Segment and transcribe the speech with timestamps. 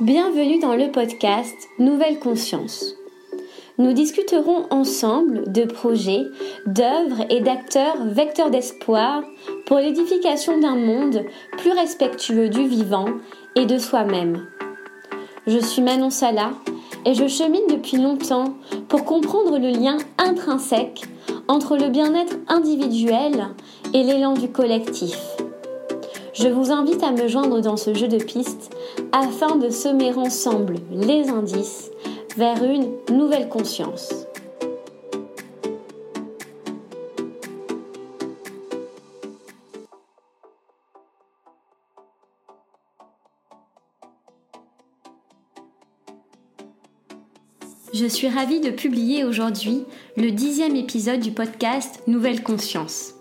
[0.00, 2.96] Bienvenue dans le podcast Nouvelle Conscience.
[3.78, 6.24] Nous discuterons ensemble de projets,
[6.66, 9.22] d'œuvres et d'acteurs vecteurs d'espoir
[9.66, 11.24] pour l'édification d'un monde
[11.58, 13.06] plus respectueux du vivant
[13.54, 14.48] et de soi-même.
[15.46, 16.50] Je suis Manon Sala
[17.06, 18.54] et je chemine depuis longtemps
[18.88, 21.02] pour comprendre le lien intrinsèque
[21.46, 23.46] entre le bien-être individuel
[23.92, 25.33] et l'élan du collectif.
[26.34, 28.74] Je vous invite à me joindre dans ce jeu de pistes
[29.12, 31.92] afin de semer ensemble les indices
[32.36, 34.26] vers une nouvelle conscience.
[47.92, 49.84] Je suis ravie de publier aujourd'hui
[50.16, 53.13] le dixième épisode du podcast Nouvelle Conscience.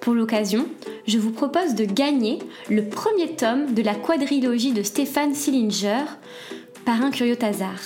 [0.00, 0.66] Pour l'occasion,
[1.06, 2.38] je vous propose de gagner
[2.70, 6.04] le premier tome de la quadrilogie de Stéphane Sillinger
[6.86, 7.80] par un curieux hasard.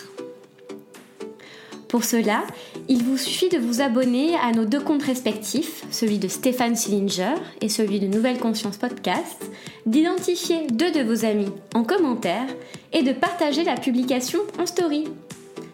[1.89, 2.43] Pour cela,
[2.89, 7.35] il vous suffit de vous abonner à nos deux comptes respectifs, celui de Stéphane Sillinger
[7.61, 9.51] et celui de Nouvelle Conscience Podcast,
[9.87, 12.47] d'identifier deux de vos amis en commentaire
[12.93, 15.05] et de partager la publication en story.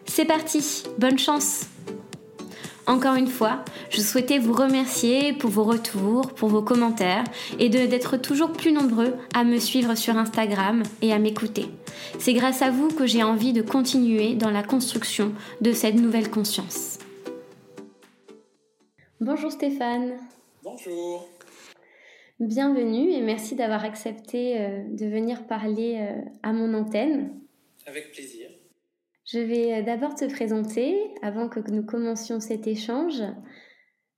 [0.06, 1.69] C'est parti, bonne chance
[2.86, 7.24] encore une fois, je souhaitais vous remercier pour vos retours, pour vos commentaires
[7.58, 11.66] et d'être toujours plus nombreux à me suivre sur Instagram et à m'écouter.
[12.18, 16.30] C'est grâce à vous que j'ai envie de continuer dans la construction de cette nouvelle
[16.30, 16.98] conscience.
[19.20, 20.18] Bonjour Stéphane.
[20.62, 21.28] Bonjour.
[22.40, 27.38] Bienvenue et merci d'avoir accepté euh, de venir parler euh, à mon antenne.
[27.86, 28.39] Avec plaisir.
[29.32, 33.22] Je vais euh, d'abord te présenter avant que nous commencions cet échange.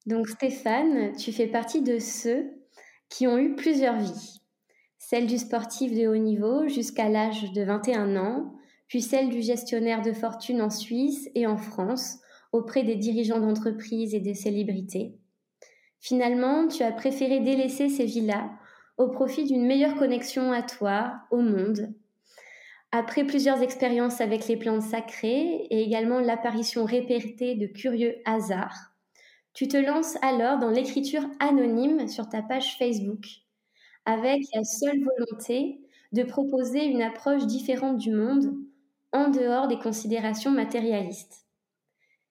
[0.06, 2.50] Donc Stéphane, tu fais partie de ceux
[3.10, 4.40] qui ont eu plusieurs vies.
[4.96, 8.55] Celle du sportif de haut niveau jusqu'à l'âge de 21 ans,
[8.88, 12.18] puis celle du gestionnaire de fortune en Suisse et en France
[12.52, 15.18] auprès des dirigeants d'entreprises et des célébrités.
[16.00, 18.50] Finalement, tu as préféré délaisser ces vies-là
[18.96, 21.92] au profit d'une meilleure connexion à toi, au monde,
[22.92, 28.92] après plusieurs expériences avec les plantes sacrées et également l'apparition répétée de curieux hasards,
[29.55, 33.27] tu te lances alors dans l'écriture anonyme sur ta page Facebook,
[34.05, 35.80] avec la seule volonté
[36.13, 38.55] de proposer une approche différente du monde
[39.13, 41.47] en dehors des considérations matérialistes.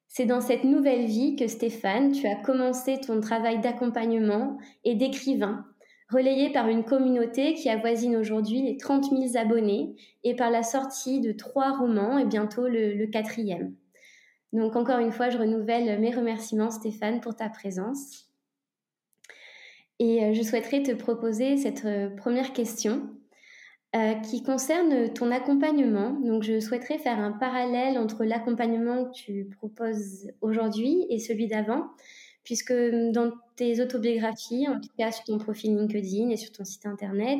[0.07, 5.65] C'est dans cette nouvelle vie que Stéphane, tu as commencé ton travail d'accompagnement et d'écrivain
[6.11, 11.21] relayé par une communauté qui avoisine aujourd'hui les 30 000 abonnés et par la sortie
[11.21, 13.73] de trois romans et bientôt le, quatrième.
[14.53, 18.27] Donc encore une fois, je renouvelle mes remerciements Stéphane pour ta présence.
[19.99, 23.03] Et euh, je souhaiterais te proposer cette euh, première question
[23.95, 26.11] euh, qui concerne ton accompagnement.
[26.11, 31.87] Donc je souhaiterais faire un parallèle entre l'accompagnement que tu proposes aujourd'hui et celui d'avant
[32.43, 36.65] puisque hum, dans tes autobiographies, en tout cas sur ton profil LinkedIn et sur ton
[36.65, 37.39] site internet,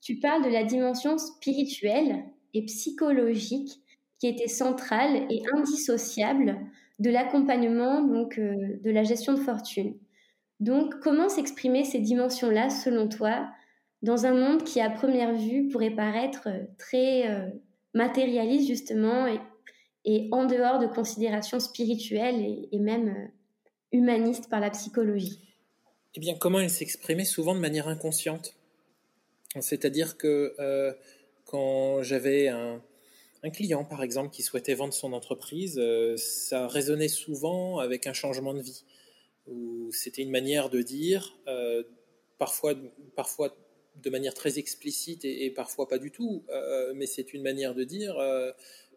[0.00, 2.24] tu parles de la dimension spirituelle
[2.54, 3.80] et psychologique
[4.18, 6.58] qui était centrale et indissociable
[6.98, 9.94] de l'accompagnement donc euh, de la gestion de fortune.
[10.60, 13.48] Donc comment s'exprimer ces dimensions-là selon toi
[14.02, 17.48] dans un monde qui à première vue pourrait paraître euh, très euh,
[17.94, 19.26] matérialiste justement
[20.04, 22.40] et, en dehors de considérations spirituelles
[22.72, 23.30] et, même
[23.92, 25.40] humaniste par la psychologie
[26.14, 28.54] Eh bien, comment elle s'exprimait souvent de manière inconsciente.
[29.58, 30.92] C'est-à-dire que euh,
[31.44, 32.80] quand j'avais un,
[33.52, 38.54] client, par exemple, qui souhaitait vendre son entreprise, euh, ça résonnait souvent avec un changement
[38.54, 38.84] de vie.
[39.90, 41.82] C'était une manière de dire, euh,
[42.38, 42.74] parfois,
[43.16, 43.56] parfois
[43.96, 46.44] de manière très explicite et parfois pas du tout,
[46.94, 48.16] mais c'est une manière de dire,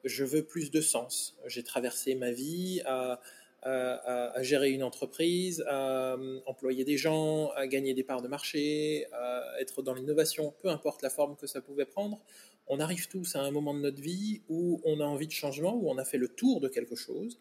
[0.04, 1.36] je veux plus de sens.
[1.48, 3.20] J'ai traversé ma vie à
[3.66, 9.06] à, gérer une entreprise, à euh, employer des gens, à gagner des parts de marché,
[9.14, 12.20] à être dans l'innovation, peu importe la forme que ça pouvait prendre.
[12.68, 15.76] On arrive tous à un moment de notre vie où on a envie de changement,
[15.76, 17.40] où on a fait le tour de quelque chose.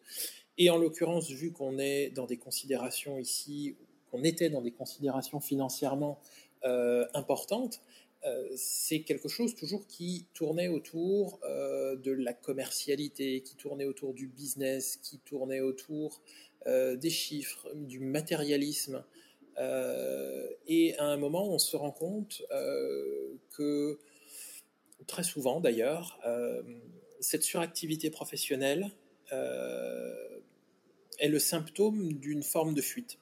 [0.58, 3.76] Et en l'occurrence, vu qu'on est dans des considérations ici,
[4.10, 6.20] qu'on était dans des considérations financièrement
[6.64, 7.80] euh, importantes,
[8.56, 14.28] c'est quelque chose toujours qui tournait autour euh, de la commercialité, qui tournait autour du
[14.28, 16.22] business, qui tournait autour
[16.66, 19.04] euh, des chiffres, du matérialisme.
[20.68, 22.42] et à un moment, on se rend compte
[23.50, 23.98] que,
[25.06, 26.18] très souvent d'ailleurs,
[27.20, 28.90] cette suractivité professionnelle
[31.18, 33.18] est le symptôme d'une forme de fuite.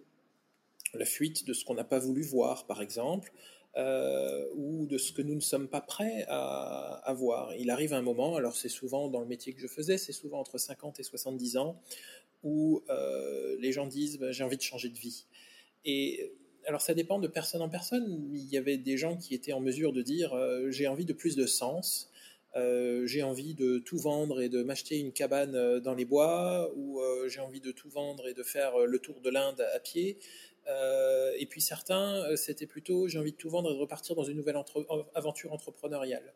[0.95, 3.33] La fuite de ce qu'on n'a pas voulu voir, par exemple,
[3.77, 7.55] euh, ou de ce que nous ne sommes pas prêts à, avoir.
[7.55, 10.41] Il arrive un moment, alors c'est souvent dans le métier que je faisais, c'est souvent
[10.41, 11.81] entre 50 et 70 ans,
[12.43, 15.27] où euh, les gens disent bah, j'ai envie de changer de vie.
[15.85, 16.33] Et
[16.67, 18.29] alors ça dépend de personne en personne.
[18.35, 21.13] Il y avait des gens qui étaient en mesure de dire euh, j'ai envie de
[21.13, 22.11] plus de sens,
[22.57, 27.39] j'ai envie de tout vendre et de m'acheter une cabane dans les bois, ou j'ai
[27.39, 30.19] envie de tout vendre et de faire le tour de l'Inde à pied.
[30.71, 34.15] Euh, et puis certains, euh, c'était plutôt j'ai envie de tout vendre et de repartir
[34.15, 34.59] dans une nouvelle
[35.15, 36.35] aventure entrepreneuriale.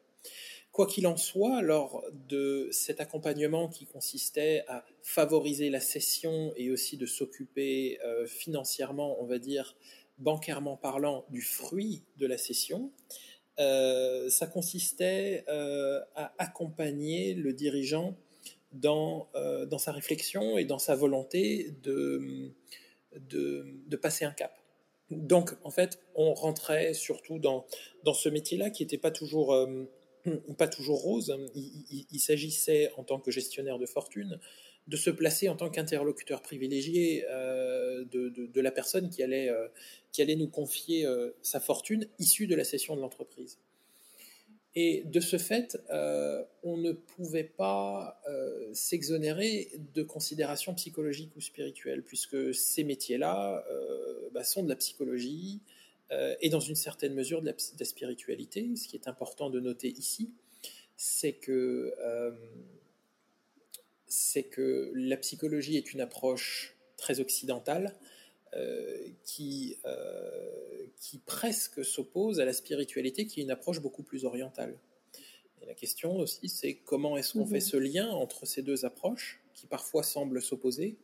[0.72, 6.70] Quoi qu'il en soit, lors de cet accompagnement qui consistait à favoriser la cession et
[6.72, 9.76] aussi de s'occuper euh, financièrement, on va dire,
[10.18, 12.90] bancairement parlant, du fruit de la cession,
[13.56, 18.16] ça consistait à accompagner le dirigeant
[18.72, 19.28] dans,
[19.66, 22.52] dans sa réflexion et dans sa volonté de
[23.28, 24.58] de, passer un cap.
[25.10, 27.66] Donc, en fait, on rentrait surtout dans,
[28.04, 29.84] dans ce métier-là qui n'était pas toujours, euh,
[30.58, 31.36] pas toujours rose.
[31.54, 34.40] Il, s'agissait, en tant que gestionnaire de fortune,
[34.86, 39.68] de se placer en tant qu'interlocuteur privilégié euh, de, la personne qui allait, euh,
[40.12, 41.06] qui allait nous confier
[41.42, 43.58] sa fortune issue de la cession de l'entreprise.
[44.76, 51.40] Et de ce fait, euh, on ne pouvait pas euh, s'exonérer de considérations psychologiques ou
[51.40, 55.60] spirituelles, puisque ces métiers-là euh, bah, sont de la psychologie
[56.40, 58.76] et dans une certaine mesure de la, spiritualité.
[58.76, 60.30] Ce qui est important de noter ici,
[60.96, 61.92] c'est que,
[64.52, 67.96] que la psychologie est une approche très occidentale
[69.24, 69.76] qui
[71.00, 74.78] qui presque s'oppose à la spiritualité, qui est une approche beaucoup plus orientale.
[75.60, 77.60] Et la question aussi, c'est comment est-ce qu'on fait mhm.
[77.60, 80.96] ce lien entre ces deux approches, qui parfois semblent s'opposer,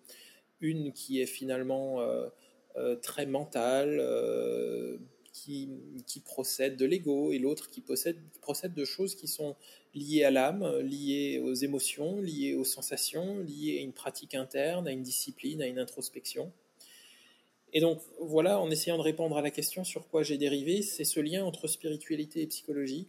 [0.60, 2.28] une qui est finalement euh,
[2.76, 4.98] euh, très mentale, euh,
[5.32, 5.70] qui,
[6.06, 9.56] qui, procède de l'ego, et l'autre qui possède, procède de choses qui sont
[9.94, 14.92] liées à l'âme, liées aux émotions, liées aux sensations, liées à une pratique interne, à
[14.92, 16.52] une discipline, à une introspection.
[17.72, 21.04] Et donc voilà, en essayant de répondre à la question sur quoi j'ai dérivé, c'est
[21.04, 23.08] ce lien entre spiritualité et psychologie,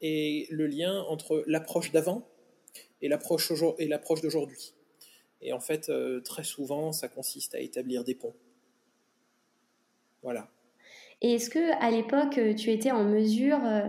[0.00, 2.26] et le lien entre l'approche d'avant
[3.02, 3.50] et l'approche
[4.22, 4.74] d'aujourd'hui.
[5.42, 8.34] Et en fait, euh, très souvent, ça consiste à établir des ponts.
[10.22, 10.50] Voilà.
[11.22, 13.88] Et est-ce que à l'époque, tu étais en mesure euh,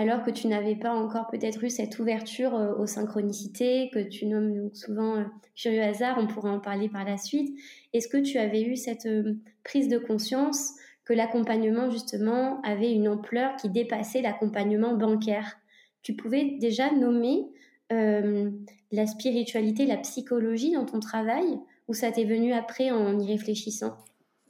[0.00, 4.24] alors que tu n'avais pas encore peut-être eu cette ouverture euh, aux synchronicités que tu
[4.24, 5.24] nommes souvent euh,
[5.54, 7.54] curieux hasard, on pourra en parler par la suite.
[7.92, 10.72] Est-ce que tu avais eu cette euh, prise de conscience
[11.04, 15.58] que l'accompagnement justement avait une ampleur qui dépassait l'accompagnement bancaire?
[16.02, 17.44] Tu pouvais déjà nommer
[17.90, 23.96] la spiritualité, la psychologie dans ton travail ou ça t'est venu après en y réfléchissant?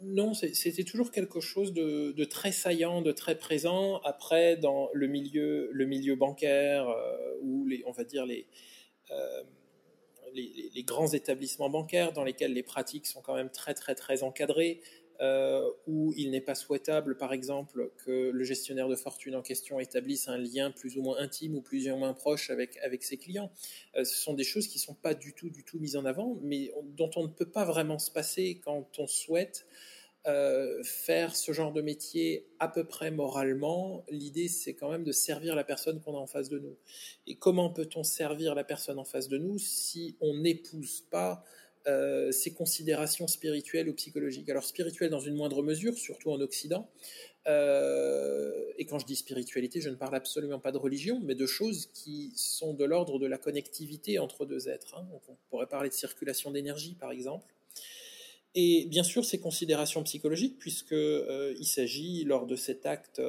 [0.02, 4.00] Non, c'était toujours quelque chose de, très saillant, de très présent.
[4.05, 9.43] Après, dans le milieu, bancaire, euh, ou les, on va dire euh,
[10.32, 14.23] les, les, grands établissements bancaires dans lesquels les pratiques sont quand même très très très
[14.23, 14.81] encadrées,
[15.20, 19.81] euh, où il n'est pas souhaitable, par exemple, que le gestionnaire de fortune en question
[19.81, 23.17] établisse un lien plus ou moins intime ou plus ou moins proche avec, avec ses
[23.17, 23.50] clients.
[23.94, 26.38] ce sont des choses qui ne sont pas du tout, du tout mises en avant,
[26.43, 29.67] mais dont on ne peut pas vraiment se passer quand on souhaite
[30.26, 35.12] euh, faire ce genre de métier à peu près moralement, l'idée c'est quand même de
[35.12, 36.77] servir la personne qu'on a en face de nous.
[37.27, 41.43] Et comment peut-on servir la personne en face de nous si on n'épouse pas
[41.87, 46.89] euh, ces considérations spirituelles ou psychologiques Alors spirituelles dans une moindre mesure, surtout en Occident.
[47.46, 51.46] Euh, et quand je dis spiritualité, je ne parle absolument pas de religion, mais de
[51.46, 54.94] choses qui sont de l'ordre de la connectivité entre deux êtres.
[54.96, 55.06] Hein.
[55.29, 57.46] on pourrait parler de circulation d'énergie, par exemple.
[58.55, 63.20] Et bien sûr, ces considérations psychologiques, puisqu'il euh, s'agit, lors de cet acte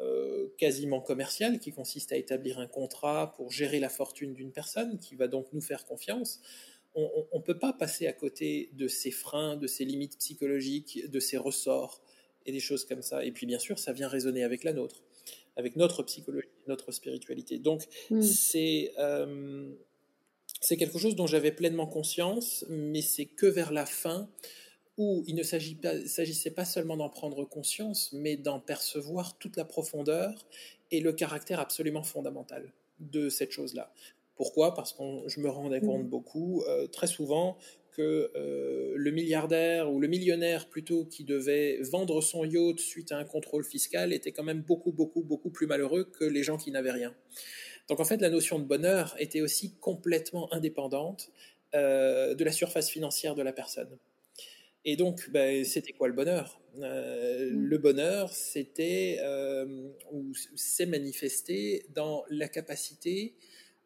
[0.00, 4.98] euh, quasiment commercial, qui consiste à établir un contrat pour gérer la fortune d'une personne,
[4.98, 6.40] qui va donc nous faire confiance,
[6.94, 11.20] on ne peut pas passer à côté de ces freins, de ces limites psychologiques, de
[11.20, 12.00] ces ressorts
[12.46, 13.24] et des choses comme ça.
[13.24, 15.02] Et puis bien sûr, ça vient résonner avec la nôtre,
[15.56, 17.58] avec notre psychologie, notre spiritualité.
[17.58, 17.82] Donc
[18.20, 18.92] c'est...
[18.98, 19.72] Euh,
[20.60, 24.30] c'est quelque chose dont j'avais pleinement conscience, mais c'est que vers la fin
[24.96, 30.46] où il ne s'agissait pas seulement d'en prendre conscience, mais d'en percevoir toute la profondeur
[30.90, 33.92] et le caractère absolument fondamental de cette chose-là.
[34.36, 34.74] Pourquoi?
[34.74, 35.86] Parce que je me rendais mmh.
[35.86, 37.56] compte beaucoup, euh, très souvent,
[37.92, 43.18] que euh, le milliardaire ou le millionnaire plutôt qui devait vendre son yacht suite à
[43.18, 46.72] un contrôle fiscal était quand même beaucoup, beaucoup, beaucoup plus malheureux que les gens qui
[46.72, 47.14] n'avaient rien.
[47.88, 51.30] Donc en fait, la notion de bonheur était aussi complètement indépendante
[51.74, 53.98] euh, de la surface financière de la personne.
[54.84, 56.60] Et donc, ben, c'était quoi le bonheur?
[56.80, 57.56] Euh, mm.
[57.56, 63.34] Le bonheur, c'était euh, ou s'est manifesté dans la capacité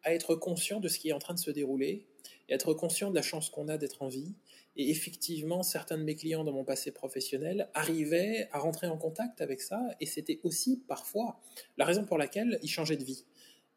[0.03, 2.05] à être conscient de ce qui est en train de se dérouler
[2.47, 4.33] et être conscient de la chance qu'on a d'être en vie.
[4.75, 9.41] Et effectivement, certains de mes clients dans mon passé professionnel arrivaient à rentrer en contact
[9.41, 11.39] avec ça, et c'était aussi parfois
[11.77, 13.25] la raison pour laquelle ils changeaient de vie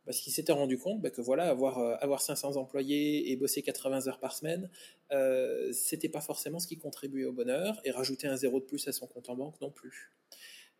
[0.04, 3.62] parce qu'il s'était rendu compte bah, que voilà, avoir, euh, avoir 500 employés et bosser
[3.62, 4.68] 80 heures par semaine,
[5.12, 8.86] euh, c'était pas forcément ce qui contribuait au bonheur, et rajouter un zéro de plus
[8.88, 10.12] à son compte en banque non plus.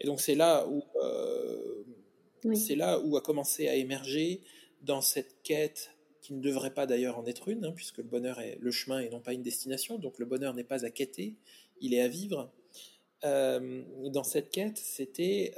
[0.01, 1.85] Et donc c'est là où euh,
[2.55, 4.41] c'est là où a commencé à émerger
[4.83, 8.41] dans cette quête qui ne devrait pas d'ailleurs en être une, hein, puisque le bonheur
[8.41, 9.99] est le chemin et non pas une destination.
[9.99, 11.37] Donc le bonheur n'est pas à quêter,
[11.81, 12.53] il est à vivre.
[13.25, 15.53] Euh, dans cette quête, c'était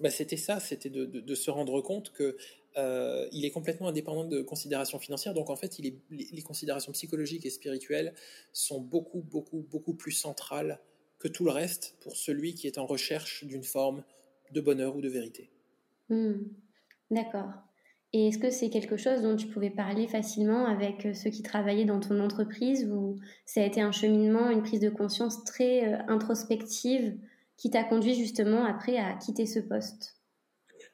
[0.00, 2.36] bah, c'était ça, c'était de, se rendre compte que
[2.76, 5.34] euh, il est complètement indépendant de considérations financières.
[5.34, 8.14] Donc en fait, les, considérations psychologiques et spirituelles
[8.52, 10.80] sont beaucoup, beaucoup, beaucoup plus centrales
[11.20, 14.02] que tout le reste pour celui qui est en recherche d'une forme
[14.50, 15.50] de bonheur ou de vérité.
[16.08, 16.42] Hmm.
[17.10, 17.50] D'accord.
[18.16, 21.42] Et est-ce que c'est quelque chose dont tu pouvais parler facilement avec euh, ceux qui
[21.42, 25.92] travaillaient dans ton entreprise ou ça a été un cheminement, une prise de conscience très
[25.92, 27.18] euh, introspective
[27.56, 30.14] qui t'a conduit justement après à quitter ce poste?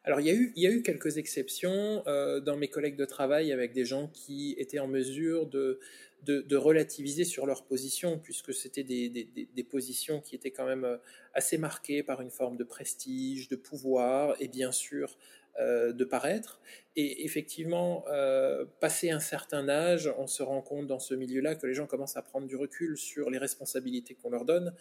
[0.03, 0.27] Alors, il
[0.57, 4.55] y, a eu, quelques exceptions euh, dans mes collègues de travail avec des gens qui
[4.57, 5.79] étaient en mesure de,
[6.57, 10.99] relativiser sur leur position, puisque c'était des, positions qui étaient quand même
[11.35, 15.19] assez marquées par une forme de prestige, de pouvoir et bien sûr
[15.59, 16.61] de paraître.
[16.97, 21.67] Et effectivement, euh, passé un certain âge, on se rend compte dans ce milieu-là que
[21.67, 24.75] les gens commencent à prendre du recul sur les responsabilités qu'on leur donne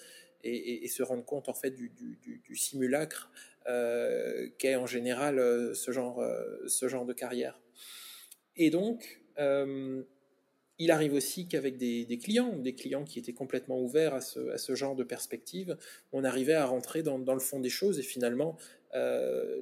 [0.44, 3.30] et, se rendent compte en fait du, simulacre
[3.68, 5.38] euh, qu'est en général
[5.76, 6.24] ce genre,
[6.66, 7.60] ce genre de carrière.
[8.56, 9.22] Et donc,
[10.80, 14.96] il arrive aussi qu'avec des, clients, des clients qui étaient complètement ouverts à ce, genre
[14.96, 15.78] de perspective,
[16.14, 18.58] on arrivait à rentrer dans, le fond des choses et finalement,
[18.96, 19.62] euh,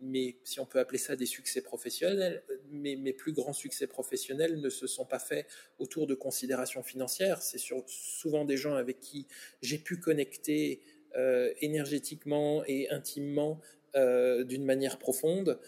[0.00, 4.60] mais si on peut appeler ça des succès professionnels, mes, mes, plus grands succès professionnels
[4.60, 5.46] ne se sont pas faits
[5.78, 7.42] autour de considérations financières.
[7.42, 9.26] C'est souvent des gens avec qui
[9.62, 10.80] j'ai pu connecter
[11.16, 13.58] euh, énergétiquement et intimement
[13.94, 15.58] euh, d'une manière profonde,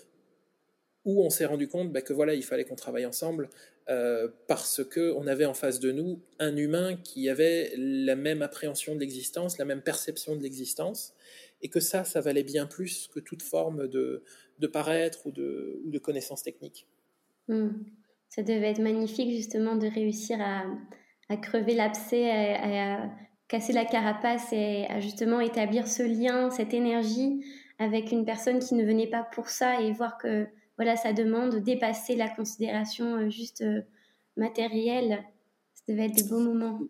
[1.07, 3.49] où on s'est rendu compte bah, que voilà, il fallait qu'on travaille ensemble
[3.89, 8.95] euh, parce qu'on avait en face de nous un humain qui avait la même appréhension
[8.95, 11.15] de l'existence, la même perception de l'existence,
[11.63, 14.23] et que ça, ça valait bien plus que toute forme de,
[14.73, 16.87] paraître ou de, ou de connaissances techniques.
[17.49, 17.71] Hmm.
[18.29, 20.65] Ça devait être magnifique justement de réussir à,
[21.29, 23.11] à crever l'abcès, à,
[23.49, 27.43] casser la carapace et à justement établir ce lien, cette énergie
[27.79, 30.47] avec une personne qui ne venait pas pour ça et voir que
[30.79, 33.83] voilà, ça demande de dépasser la considération euh, juste euh,
[34.37, 35.25] matérielle.
[35.75, 36.81] Ça devait être des beaux moments.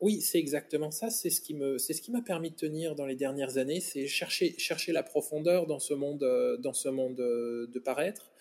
[0.00, 1.10] Oui, c'est exactement ça.
[1.10, 3.80] C'est ce qui me, c'est ce qui m'a permis de tenir dans les dernières années,
[3.80, 8.32] c'est chercher, chercher la profondeur dans ce monde, euh, dans ce monde de paraître.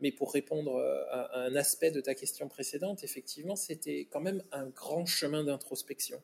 [0.00, 0.78] Mais pour répondre
[1.10, 6.22] à un aspect de ta question précédente, effectivement, c'était quand même un grand chemin d'introspection,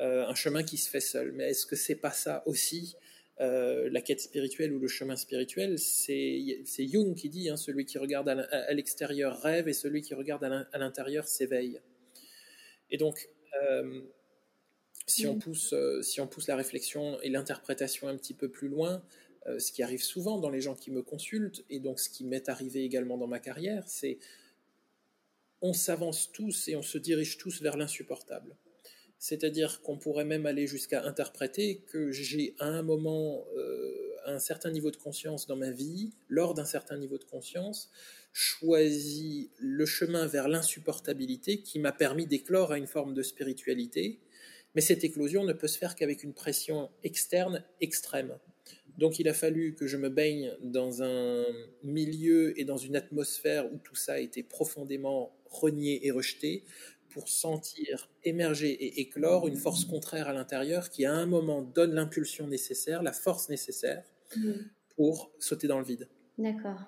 [0.00, 1.30] un chemin qui se fait seul.
[1.30, 2.96] Mais est-ce que c'est pas ça aussi
[3.40, 7.98] euh, la quête spirituelle ou le chemin spirituel, c'est Jung qui dit, hein, celui qui
[7.98, 11.80] regarde à l'extérieur rêve et celui qui regarde à l'intérieur s'éveille.
[12.90, 13.28] Et donc,
[13.62, 14.00] euh,
[15.06, 18.68] si, on pousse, euh, si on pousse la réflexion et l'interprétation un petit peu plus
[18.68, 19.02] loin,
[19.58, 22.48] ce qui arrive souvent dans les gens qui me consultent, et donc ce qui m'est
[22.48, 24.18] arrivé également dans ma carrière, c'est
[25.62, 28.56] on s'avance tous et on se dirige tous vers l'insupportable.
[29.18, 34.70] C'est-à-dire qu'on pourrait même aller jusqu'à interpréter que j'ai à un moment, euh, un certain
[34.70, 37.90] niveau de conscience dans ma vie, lors d'un certain niveau de conscience,
[38.32, 44.20] choisi le chemin vers l'insupportabilité qui m'a permis d'éclore à une forme de spiritualité.
[44.74, 48.36] Mais cette éclosion ne peut se faire qu'avec une pression externe extrême.
[48.98, 51.44] Donc il a fallu que je me baigne dans un
[51.82, 56.64] milieu et dans une atmosphère où tout ça a été profondément renié et rejeté
[57.16, 61.94] pour sentir émerger et éclore une force contraire à l'intérieur qui à un moment donne
[61.94, 64.04] l'impulsion nécessaire, la force nécessaire
[64.36, 64.52] mm.
[64.96, 66.10] pour sauter dans le vide.
[66.36, 66.78] D'accord.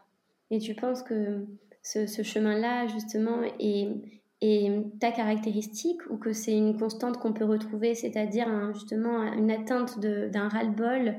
[0.50, 1.46] Et tu penses que
[1.82, 8.74] ce, chemin-là, justement, est, ta caractéristique ou que c'est une constante qu'on peut retrouver, c'est-à-dire
[8.74, 11.16] justement une atteinte d'un ras-le-bol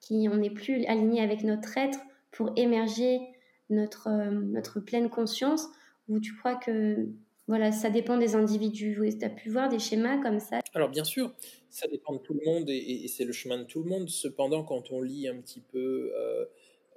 [0.00, 1.98] qui on n'est plus aligné avec notre être
[2.30, 3.20] pour émerger
[3.68, 5.68] notre, euh, notre pleine conscience
[6.08, 7.08] ou tu crois que
[7.48, 8.98] voilà, ça dépend des individus.
[9.18, 10.60] Tu as pu voir des schémas comme ça?
[10.74, 11.32] Alors bien sûr,
[11.70, 14.08] ça dépend de tout le monde et, c'est le chemin de tout le monde.
[14.08, 16.44] Cependant, quand on lit un petit peu euh,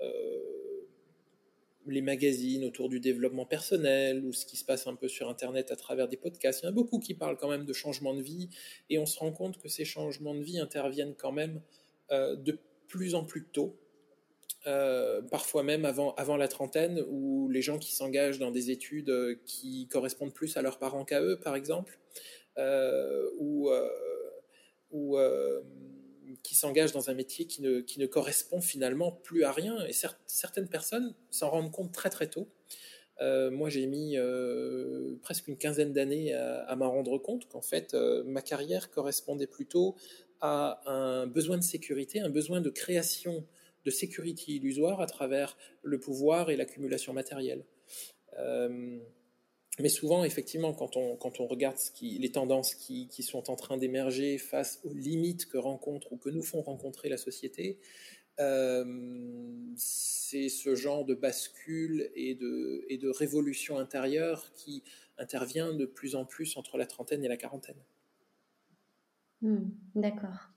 [0.02, 0.08] euh,
[1.86, 5.72] les magazines autour du développement personnel ou ce qui se passe un peu sur Internet
[5.72, 6.62] à travers des podcasts.
[6.62, 8.50] Il y en a beaucoup qui parlent quand même de changement de vie
[8.90, 11.62] et on se rend compte que ces changements de vie interviennent quand même
[12.12, 13.76] euh, de plus en plus tôt.
[14.68, 19.40] Euh, parfois même avant, avant la trentaine, où les gens qui s'engagent dans des études
[19.46, 22.00] qui correspondent plus à leurs parents qu'à eux, par exemple,
[23.38, 23.72] ou,
[24.92, 25.18] ou
[26.44, 29.86] qui s'engagent dans un métier qui ne, qui ne, correspond finalement plus à rien.
[29.86, 29.94] Et
[30.28, 32.50] certaines personnes s'en rendent compte très très tôt.
[33.22, 37.94] Euh, moi, j'ai mis euh, presque une quinzaine d'années à, m'en rendre compte qu'en fait,
[37.94, 39.96] euh, ma carrière correspondait plutôt
[40.42, 43.46] à un besoin de sécurité, un besoin de création
[43.86, 47.66] de sécurité illusoire à travers le pouvoir et l'accumulation matérielle.
[49.80, 53.56] Mais souvent, effectivement, quand on, quand on regarde qui, les tendances qui, qui sont en
[53.56, 57.80] train d'émerger face aux limites que rencontre ou que nous font rencontrer la société,
[58.42, 64.84] euh, c'est ce genre de bascule et de, et de révolution intérieure qui
[65.18, 67.82] intervient de plus en plus entre la trentaine et la quarantaine.
[69.42, 70.52] Hmm, d'accord.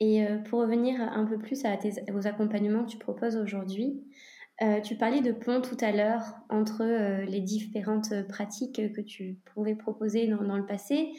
[0.00, 4.04] Et euh, pour revenir un peu plus à tes, aux accompagnements que tu proposes aujourd'hui,
[4.62, 9.38] euh, tu parlais de pont tout à l'heure entre euh, les différentes pratiques que tu
[9.54, 11.12] pouvais proposer dans, le passé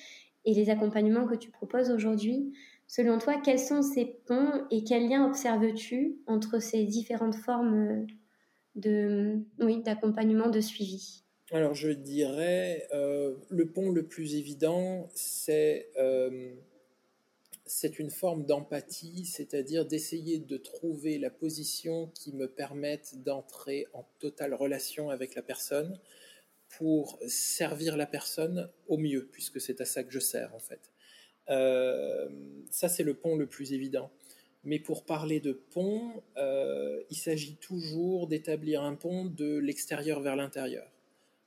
[0.46, 2.54] et les accompagnements que tu proposes aujourd'hui.
[2.88, 8.08] Selon toi, quels sont ces ponts et quels liens observes-tu entre ces différentes formes
[8.76, 11.24] de, oui, d'accompagnement, de suivi?
[11.52, 15.90] Alors je dirais, le pont le plus évident, c'est
[17.68, 24.08] c'est une forme d'empathie, c'est-à-dire d'essayer de trouver la position qui me permette d'entrer en
[24.20, 26.00] totale relation avec la personne
[26.78, 30.92] pour servir la personne au mieux, puisque c'est à ça que je sers en fait.
[31.50, 32.28] Euh,
[32.72, 34.12] ça, c'est le pont le plus évident.
[34.64, 40.36] Mais pour parler de pont, euh, il s'agit toujours d'établir un pont de l'extérieur vers
[40.36, 40.92] l'intérieur.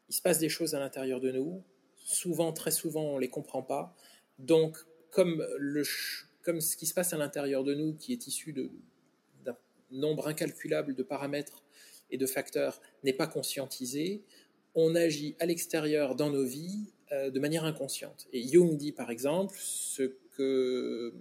[0.08, 1.62] Il se passe des choses à l'intérieur de nous.
[1.96, 3.94] Souvent, très souvent, on ne les comprend pas.
[4.38, 4.78] Donc,
[5.10, 5.44] comme,
[5.84, 8.52] ce qui se passe à l'intérieur de nous, qui est issu
[9.44, 9.56] d'un
[9.90, 11.62] nombre incalculable de paramètres
[12.10, 14.22] et de facteurs, n'est pas conscientisé,
[14.74, 18.28] on agit à l'extérieur dans nos vies euh, de manière inconsciente.
[18.32, 21.12] Et Jung dit par exemple ce que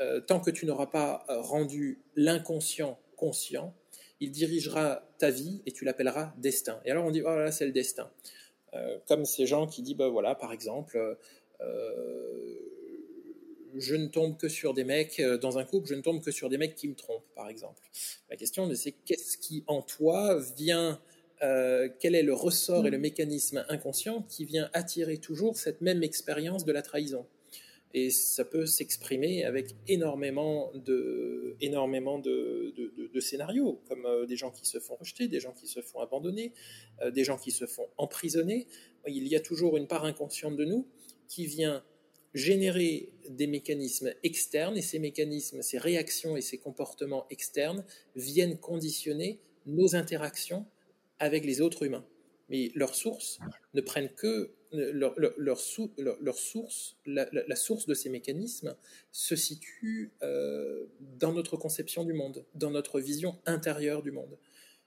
[0.00, 3.74] euh, tant que tu n'auras pas rendu l'inconscient conscient,
[4.20, 6.80] il dirigera ta vie et tu l'appelleras destin.
[6.84, 8.10] Et alors on dit oh là c'est le destin.
[8.74, 11.16] Euh, comme ces gens qui disent bah voilà par exemple
[13.76, 16.30] je ne tombe que sur des mecs, euh, dans un couple, je ne tombe que
[16.30, 17.82] sur des mecs qui me trompent, par exemple.
[18.30, 21.00] La question, c'est qu'est-ce qui en toi vient,
[21.42, 26.02] euh, quel est le ressort et le mécanisme inconscient qui vient attirer toujours cette même
[26.02, 27.26] expérience de la trahison?
[27.96, 31.56] Et ça peut s'exprimer avec énormément de,
[33.20, 36.52] scénarios, comme euh, des gens qui se font rejeter, des gens qui se font abandonner,
[37.12, 38.66] des gens qui se font emprisonner.
[39.06, 40.88] Il y a toujours une part inconsciente de nous
[41.28, 41.84] qui vient
[42.34, 47.84] générer des mécanismes externes et ces mécanismes, ces réactions et ces comportements externes
[48.16, 50.66] viennent conditionner nos interactions
[51.20, 52.04] avec les autres humains.
[52.50, 53.38] Mais leurs sources
[53.72, 58.74] ne prennent que leur, leur, source, la, source de ces mécanismes
[59.12, 60.86] se situe euh,
[61.18, 64.36] dans notre conception du monde, dans notre vision intérieure du monde.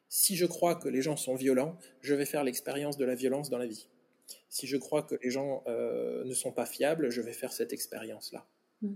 [0.10, 3.50] Si je crois que les gens sont violents, je vais faire l'expérience de la violence
[3.50, 3.88] dans la vie.
[4.50, 7.74] Si je crois que les gens euh, ne sont pas fiables, je vais faire cette
[7.74, 8.48] expérience-là.
[8.82, 8.96] Mm.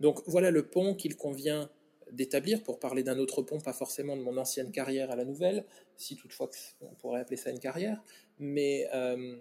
[0.00, 1.70] Donc voilà le pont qu'il convient
[2.10, 5.64] d'établir pour parler d'un autre pont, pas forcément de mon ancienne carrière à la nouvelle,
[5.96, 8.02] si toutefois on pourrait appeler ça une carrière,
[8.38, 9.36] mais euh,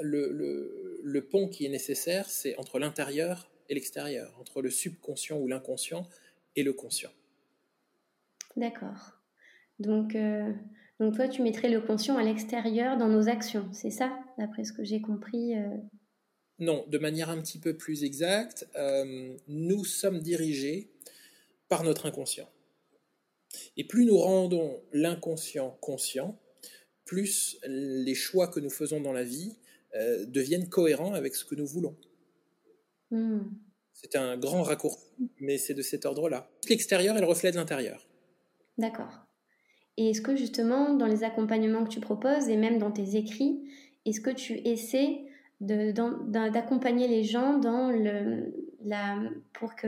[0.00, 5.48] le, le, pont qui est nécessaire, c'est entre l'intérieur et l'extérieur, entre le subconscient ou
[5.48, 6.08] l'inconscient
[6.54, 7.10] et le conscient.
[8.56, 9.20] D'accord.
[9.78, 10.52] Donc, euh,
[10.98, 14.72] donc toi, tu mettrais le conscient à l'extérieur dans nos actions, c'est ça, d'après ce
[14.72, 15.68] que j'ai compris euh?
[16.58, 20.90] Non, de manière un petit peu plus exacte, euh, nous sommes dirigés
[21.68, 22.48] par notre inconscient.
[23.76, 26.38] Et plus nous rendons l'inconscient conscient,
[27.04, 29.56] plus les choix que nous faisons dans la vie
[29.94, 31.96] euh, deviennent cohérents avec ce que nous voulons.
[33.10, 33.42] Hmm.
[33.92, 35.06] C'est un grand raccourci,
[35.38, 36.50] mais c'est de cet ordre-là.
[36.68, 38.06] L'extérieur est le reflet de l'intérieur.
[38.78, 39.25] D'accord.
[39.96, 43.62] Et est-ce que justement, dans les accompagnements que tu proposes et même dans tes écrits,
[44.04, 45.22] est-ce que tu essaies
[45.60, 47.60] d'accompagner les gens
[49.52, 49.86] pour que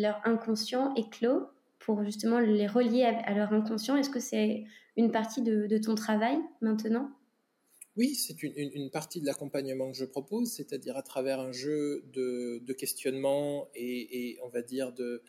[0.00, 1.46] leur inconscient éclot,
[1.78, 3.96] pour justement les relier à, leur inconscient?
[3.96, 4.64] Est-ce que c'est
[4.96, 7.10] une partie de, ton travail maintenant?
[7.96, 12.72] Oui, c'est une, partie de l'accompagnement que je propose, c'est-à-dire à travers un jeu de,
[12.72, 15.22] questionnement et, on va dire de,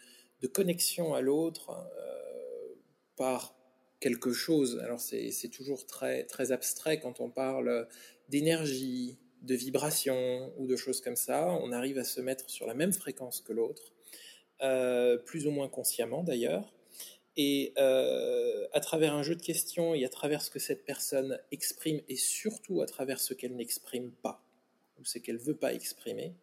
[0.53, 2.75] connexion à l'autre euh,
[3.15, 3.55] par
[3.99, 4.79] quelque chose.
[4.83, 7.87] Alors c'est toujours très, très abstrait quand on parle
[8.29, 11.47] d'énergie, de vibration ou de choses comme ça.
[11.61, 13.93] On arrive à se mettre sur la même fréquence que l'autre,
[14.61, 16.73] euh, plus ou moins consciemment d'ailleurs.
[17.37, 21.37] Et euh, à travers un jeu de questions et à travers ce que cette personne
[21.51, 24.41] exprime et surtout à travers ce qu'elle n'exprime pas
[24.97, 26.33] ou ce qu'elle veut pas exprimer,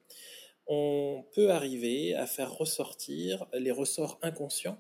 [0.67, 4.79] on peut arriver à faire ressortir les ressorts inconscients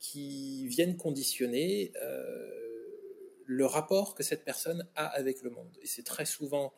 [0.00, 2.60] qui viennent conditionner euh,
[3.44, 5.76] le rapport que cette personne a avec le monde.
[5.82, 6.72] Et c'est très souvent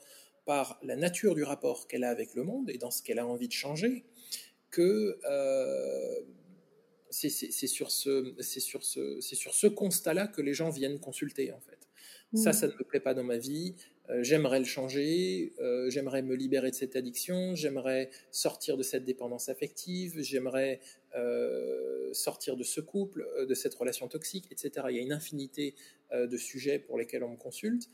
[0.44, 3.26] par la nature du rapport qu'elle a avec le monde et dans ce qu'elle a
[3.26, 4.04] envie de changer
[4.70, 6.20] que euh,
[7.10, 11.78] c'est sur ce, sur ce, sur ce constat-là que les gens viennent consulter en fait.
[12.34, 12.52] Ça, mmh.
[12.54, 13.76] ça ne me plaît pas dans ma vie.
[14.10, 19.04] Euh, j'aimerais le changer, euh, j'aimerais me libérer de cette addiction, j'aimerais sortir de cette
[19.04, 20.80] dépendance affective, j'aimerais
[21.14, 24.86] euh, sortir de ce couple, de cette relation toxique, etc.
[24.90, 25.74] Il y a une infinité
[26.12, 27.88] de sujets pour lesquels on me consulte.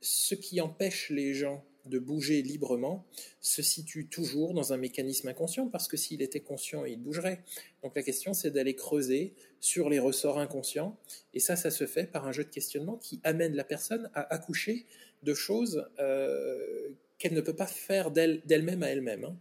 [0.00, 3.06] ce qui empêche les gens de bouger librement
[3.40, 7.42] se situe toujours dans un mécanisme inconscient, parce que s'il était conscient, il bougerait.
[7.82, 10.96] Donc la question, c'est d'aller creuser sur les ressorts inconscients,
[11.34, 14.32] et ça, ça se fait par un jeu de questionnement qui amène la personne à
[14.34, 14.86] accoucher
[15.22, 19.24] de choses euh, qu'elle ne peut pas faire d'elle-même à elle-même.
[19.24, 19.36] Hein.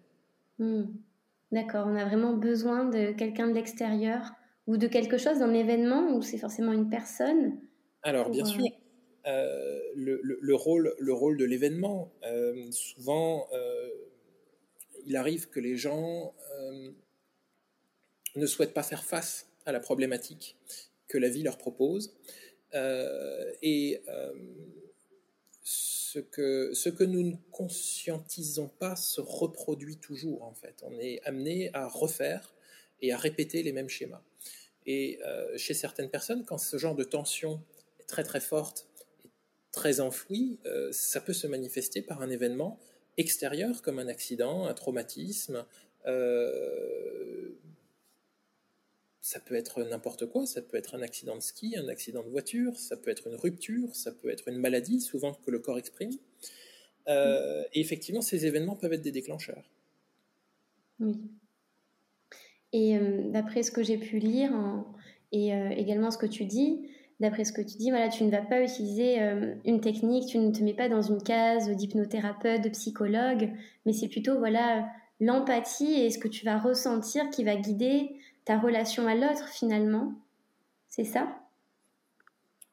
[0.59, 0.85] Hmm.
[1.51, 4.31] D'accord, on a vraiment besoin de quelqu'un de l'extérieur
[4.67, 7.59] ou de quelque chose, d'un événement, ou c'est forcément une personne
[8.03, 8.63] Alors, bien sûr,
[9.27, 12.11] euh, le, rôle, le rôle de l'événement.
[12.23, 13.89] Euh, souvent, euh,
[15.05, 16.33] il arrive que les gens
[18.35, 20.57] ne souhaitent pas faire face à la problématique
[21.07, 22.15] que la vie leur propose.
[23.61, 24.01] et
[25.63, 30.83] ce que, ce que nous ne conscientisons pas se reproduit toujours, en fait.
[30.83, 32.53] On est amené à refaire
[33.01, 34.23] et à répéter les mêmes schémas.
[34.85, 35.19] Et
[35.57, 37.61] chez certaines personnes, quand ce genre de tension
[37.99, 38.90] est très très forte
[39.71, 42.79] très enfoui, euh, ça peut se manifester par un événement
[43.17, 45.65] extérieur comme un accident, un traumatisme.
[46.07, 47.49] Euh,
[49.21, 52.29] ça peut être n'importe quoi, ça peut être un accident de ski, un accident de
[52.29, 55.77] voiture, ça peut être une rupture, ça peut être une maladie, souvent que le corps
[55.77, 56.11] exprime.
[57.07, 59.69] Euh, et effectivement, ces événements peuvent être des déclencheurs.
[60.99, 61.15] Oui.
[62.73, 62.97] Et
[63.31, 64.53] d'après ce que j'ai pu lire
[65.33, 66.87] et également ce que tu dis,
[67.21, 70.39] d'après ce que tu dis, voilà, tu ne vas pas utiliser euh, une technique, tu
[70.39, 73.51] ne te mets pas dans une case d'hypnothérapeute, de psychologue,
[73.85, 74.87] mais c'est plutôt voilà
[75.19, 78.09] l'empathie et ce que tu vas ressentir qui va guider
[78.43, 80.13] ta relation à l'autre finalement.
[80.89, 81.37] C'est ça?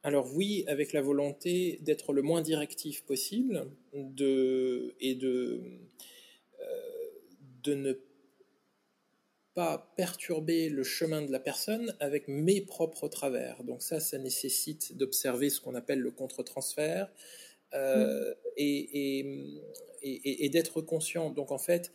[0.02, 5.62] Alors oui, avec la volonté d'être le moins directif possible de, et de,
[6.60, 6.64] euh,
[7.64, 7.92] de ne
[9.96, 13.64] perturber le chemin de la personne avec mes propres travers.
[13.64, 17.10] Donc ça, ça nécessite d'observer ce qu'on appelle le contre-transfert
[17.74, 19.60] euh, et,
[20.02, 21.30] et, d'être conscient.
[21.30, 21.92] Donc en fait,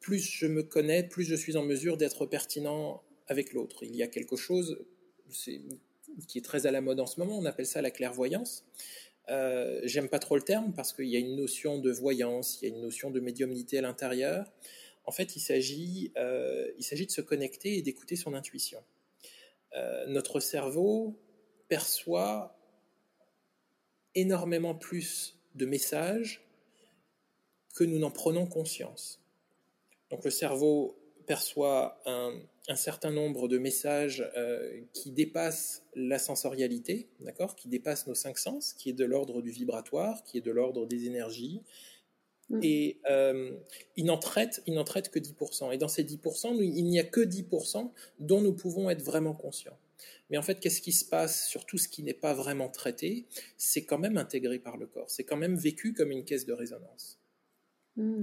[0.00, 3.84] plus je me connais, plus je suis en mesure d'être pertinent avec l'autre.
[3.84, 4.84] Il y a quelque chose
[6.28, 8.64] qui est très à la mode en ce moment, on appelle ça la clairvoyance.
[9.30, 12.68] Euh, j'aime pas trop le terme parce qu'il y a une notion de voyance, il
[12.68, 14.52] y a une notion de médiumnité à l'intérieur.
[15.04, 18.82] En fait, il s'agit, euh, il s'agit de se connecter et d'écouter son intuition.
[19.74, 21.18] Euh, notre cerveau
[21.68, 22.56] perçoit
[24.14, 26.46] énormément plus de messages
[27.74, 29.20] que nous n'en prenons conscience.
[30.10, 32.40] Donc le cerveau perçoit un,
[32.76, 37.08] certain nombre de messages euh, qui dépassent la sensorialité,
[37.56, 40.86] qui dépassent nos cinq sens, qui est de l'ordre du vibratoire, qui est de l'ordre
[40.86, 41.62] des énergies,
[42.50, 42.60] Mm.
[42.62, 43.56] Et euh,
[43.96, 45.72] il n'en traite, il n'en traite que 10%.
[45.72, 49.78] Et dans ces 10%, il n'y a que 10% dont nous pouvons être vraiment conscients.
[50.30, 53.26] Mais en fait, qu'est-ce qui se passe sur tout ce qui n'est pas vraiment traité?
[53.56, 55.10] C'est quand même intégré par le corps.
[55.10, 57.18] C'est quand même vécu comme une caisse de résonance.
[57.96, 58.22] Mm.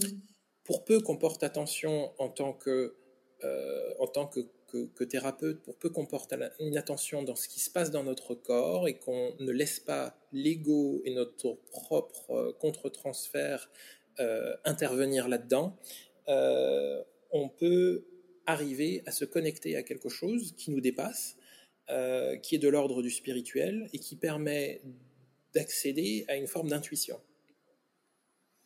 [0.63, 2.95] Pour peu qu'on porte attention en tant que,
[3.43, 4.41] euh, en tant que,
[4.95, 8.35] que, thérapeute, pour peu qu'on porte une attention dans ce qui se passe dans notre
[8.35, 13.69] corps et qu'on ne laisse pas l'ego et notre propre euh, contre-transfert
[14.65, 15.77] intervenir là-dedans,
[16.27, 18.05] euh, on peut
[18.45, 21.37] arriver à se connecter à quelque chose qui nous dépasse,
[21.89, 24.81] euh, qui est de l'ordre du spirituel et qui permet
[25.53, 27.19] d'accéder à une forme d'intuition.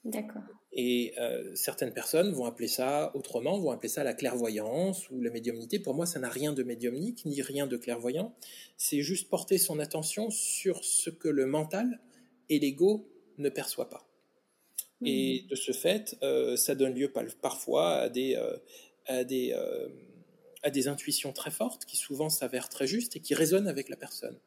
[0.04, 0.44] D'accord.
[0.72, 1.16] Et
[1.56, 5.80] certaines personnes vont appeler ça autrement, vont appeler ça la clairvoyance ou la médiumnité.
[5.80, 8.36] Pour moi, ça n'a rien de médiumnique ni rien de clairvoyant.
[8.78, 12.02] C'est juste porter son attention sur ce que le mental
[12.50, 14.06] et l'ego ne perçoivent pas.
[15.04, 15.48] Et mm.
[15.48, 18.58] de ce fait, euh, ça donne lieu parfois à des, euh,
[19.06, 19.90] à des, euh,
[20.88, 24.38] intuitions très fortes qui souvent s'avèrent très justes et qui résonnent avec la personne.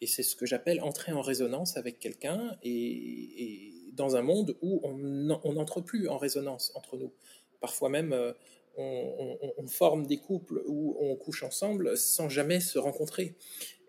[0.00, 4.80] Et c'est ce que j'appelle entrer en résonance avec quelqu'un et, dans un monde où
[4.82, 7.12] on n'entre plus en résonance entre nous.
[7.60, 8.32] Parfois même, euh,
[8.78, 13.34] on, forme des couples où on couche ensemble sans jamais se rencontrer.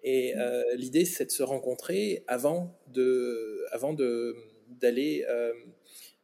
[0.04, 4.36] Et euh, l'idée, c'est de se rencontrer avant de, avant de
[4.80, 5.54] d'aller euh,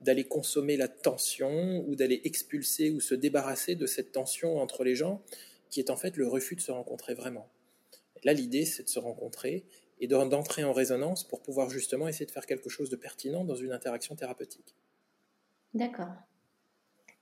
[0.01, 4.95] d'aller consommer la tension ou d'aller expulser ou se débarrasser de cette tension entre les
[4.95, 5.21] gens
[5.69, 7.49] qui est en fait le refus de se rencontrer vraiment.
[8.23, 9.65] Là, l'idée, c'est de se rencontrer
[9.99, 13.55] et d'entrer en résonance pour pouvoir justement essayer de faire quelque chose de pertinent dans
[13.55, 14.75] une interaction thérapeutique.
[15.73, 16.13] D'accord.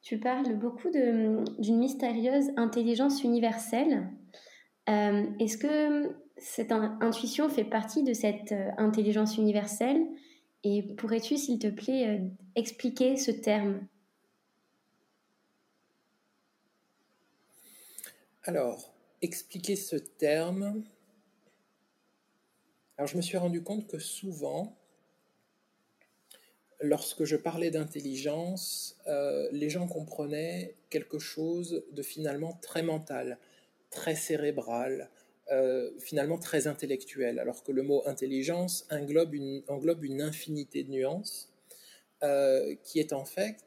[0.02, 4.08] Tu parles beaucoup d'une mystérieuse intelligence universelle.
[4.90, 10.02] Euh, est-ce que cette intuition fait partie de cette euh, intelligence universelle?
[10.70, 13.88] Et pourrais-tu, s'il te plaît, euh, expliquer ce terme?
[18.44, 20.84] Alors, expliquer ce terme.
[22.98, 24.76] Alors, je me suis rendu compte que souvent,
[26.82, 33.40] lorsque je parlais d'intelligence, euh, les gens comprenaient quelque chose de finalement très mental,
[33.90, 35.10] très cérébral,
[35.52, 41.54] euh, finalement très intellectuel, alors que le mot intelligence englobe une, infinité de nuances,
[42.24, 43.58] euh, qui est en fait,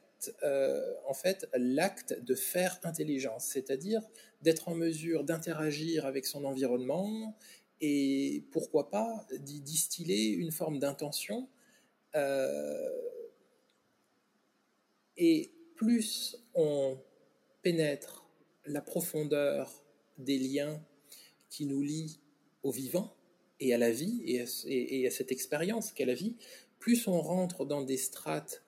[1.07, 4.01] en fait l'acte de faire intelligence, c'est-à-dire
[4.41, 7.35] d'être en mesure d'interagir avec son environnement
[7.81, 11.49] et pourquoi pas d'y distiller une forme d'intention
[12.15, 13.01] euh,
[15.17, 16.97] et plus on
[17.61, 18.25] pénètre
[18.65, 19.83] la profondeur
[20.17, 20.83] des liens
[21.51, 22.19] qui nous lient
[22.63, 23.15] au vivant
[23.59, 24.41] et à la vie et
[25.07, 26.35] à, cette expérience qu'est la vie,
[26.79, 28.63] plus on rentre dans des strates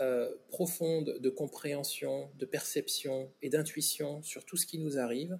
[0.00, 5.36] euh, profondes de compréhension, de perception et d'intuition sur tout ce qui nous arrive,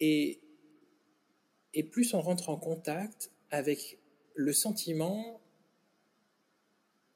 [0.00, 0.40] et
[1.90, 3.98] plus on rentre en contact avec
[4.34, 5.40] le sentiment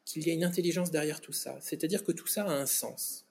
[0.04, 1.58] qu'il y a une intelligence derrière tout ça.
[1.60, 3.26] C'est-à-dire que tout ça a un sens.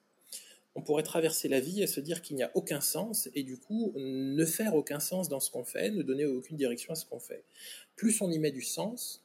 [0.74, 3.58] On pourrait traverser la vie et se dire qu'il n'y a aucun sens et du
[3.58, 7.04] coup ne faire aucun sens dans ce qu'on fait, ne donner aucune direction à ce
[7.04, 7.44] qu'on fait.
[7.94, 9.22] Plus on y met du sens,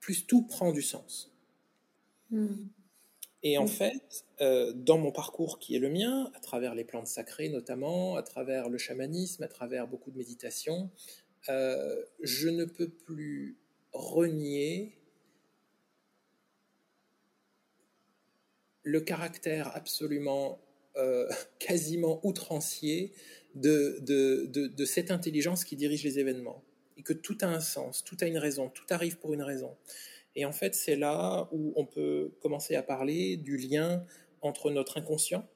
[0.00, 1.30] plus tout prend du sens.
[2.30, 2.66] Hmm.
[3.42, 7.08] Et en fait, euh, dans mon parcours qui est le mien, à travers les plantes
[7.08, 10.90] sacrées notamment, à travers le chamanisme, à travers beaucoup de méditation,
[11.48, 13.58] euh, je ne peux plus
[13.92, 14.96] renier
[18.82, 20.60] le caractère absolument
[20.96, 23.12] euh, quasiment outrancier
[23.54, 26.64] de, de, cette intelligence qui dirige les événements.
[26.96, 29.76] Et que tout a un sens, tout a une raison, tout arrive pour une raison.
[30.36, 34.04] Et en fait, c'est là où on peut commencer à parler du lien
[34.40, 35.46] entre notre inconscient,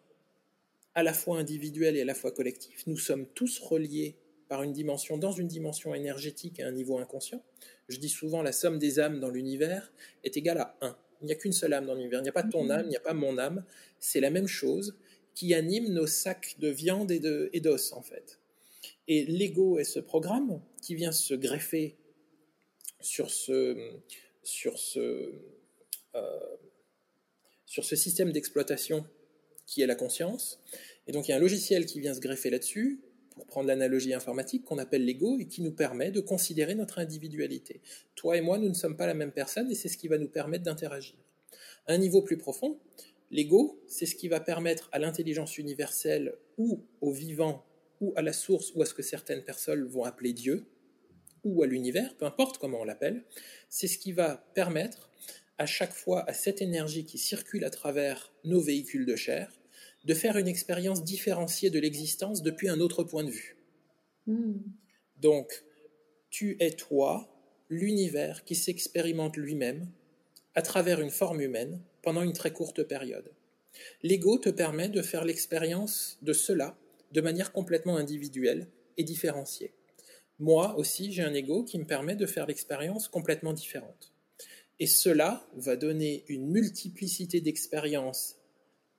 [0.94, 2.86] à la fois individuel et à la fois collectif.
[2.86, 4.16] Nous sommes tous reliés
[4.48, 7.42] par une dimension, dans une dimension énergétique à un niveau inconscient.
[7.88, 9.92] Je dis souvent la somme des âmes dans l'univers
[10.24, 10.96] est égale à 1.
[11.20, 12.20] Il n'y a qu'une seule âme dans l'univers.
[12.20, 12.70] Il n'y a pas ton mhm.
[12.70, 13.64] âme, il n'y a pas mon âme.
[13.98, 14.96] C'est la même chose
[15.34, 18.40] qui anime nos sacs de viande et d'os, en fait.
[19.08, 21.96] Et l'ego est ce programme qui vient se greffer
[23.00, 23.92] sur ce,
[24.42, 25.32] sur ce,
[26.14, 26.56] euh,
[27.66, 29.06] sur ce système d'exploitation
[29.66, 30.60] qui est la conscience.
[31.06, 33.00] Et donc il y a un logiciel qui vient se greffer là-dessus,
[33.36, 37.82] pour prendre l'analogie informatique, qu'on appelle l'ego et qui nous permet de considérer notre individualité.
[38.14, 40.16] Toi et moi, nous ne sommes pas la même personne et c'est ce qui va
[40.16, 41.16] nous permettre d'interagir.
[41.86, 42.80] Un niveau plus profond,
[43.30, 47.64] l'ego, c'est ce qui va permettre à l'intelligence universelle ou au vivant
[48.00, 50.64] ou à la source ou à ce que certaines personnes vont appeler Dieu
[51.44, 53.24] ou à l'univers, peu importe comment on l'appelle,
[53.68, 55.10] c'est ce qui va permettre
[55.58, 59.52] à chaque fois à cette énergie qui circule à travers nos véhicules de chair
[60.06, 63.56] de faire une expérience différenciée de l'existence depuis un autre point de vue.
[64.26, 64.58] Hmm.
[65.20, 65.64] Donc,
[66.30, 67.28] tu es toi,
[67.68, 69.90] l'univers qui s'expérimente lui-même
[70.54, 73.32] à travers une forme humaine pendant une très courte période.
[74.04, 76.78] L'ego te permet de faire l'expérience de cela
[77.10, 79.74] de manière complètement individuelle et différenciée.
[80.38, 84.12] Moi aussi, j'ai un ego qui me permet de faire l'expérience complètement différente.
[84.78, 88.36] Et cela va donner une multiplicité d'expériences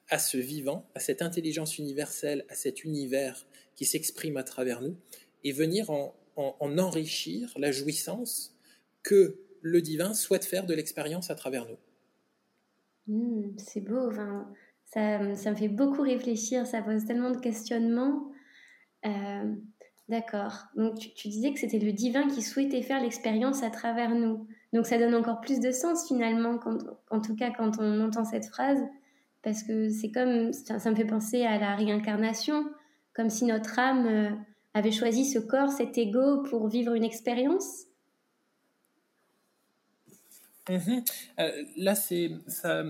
[0.09, 4.95] à ce vivant, à cette intelligence universelle, à cet univers qui s'exprime à travers nous,
[5.43, 8.55] et venir en, enrichir la jouissance
[9.03, 11.77] que le divin souhaite faire de l'expérience à travers nous.
[13.07, 14.11] Mmh, c'est beau,
[14.85, 18.31] ça, me fait beaucoup réfléchir, ça pose tellement de questionnements.
[19.05, 19.55] Euh,
[20.09, 24.47] d'accord, donc tu, disais que c'était le divin qui souhaitait faire l'expérience à travers nous.
[24.73, 26.59] Donc ça donne encore plus de sens finalement,
[27.09, 28.79] en tout cas quand on entend cette phrase
[29.43, 32.65] parce que c'est comme ça, me fait penser à la réincarnation
[33.13, 34.37] comme si notre âme
[34.73, 37.87] avait choisi ce corps, cet ego, pour vivre une expérience
[40.69, 41.03] Mhm.
[41.39, 42.83] Euh, là, c'est ça,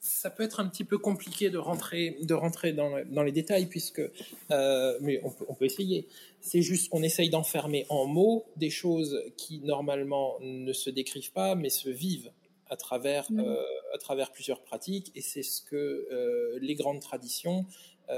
[0.00, 3.66] ça peut être un petit peu compliqué de rentrer, de rentrer dans, dans les détails,
[3.66, 4.02] puisque,
[4.50, 6.08] euh, mais on peut, on peut essayer.
[6.40, 11.54] C'est juste qu'on essaye d'enfermer en mots des choses qui normalement ne se décrivent pas,
[11.54, 12.30] mais se vivent
[12.68, 13.40] à travers, mhm.
[13.40, 13.62] euh,
[13.94, 17.66] à travers plusieurs pratiques, et c'est ce que les grandes traditions